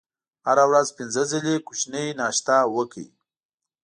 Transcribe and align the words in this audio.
هره 0.47 0.63
ورځ 0.69 0.87
پنځه 0.97 1.21
ځلې 1.31 1.55
کوچنۍ 1.67 2.07
ناشته 2.21 2.55
وکړئ. 2.75 3.07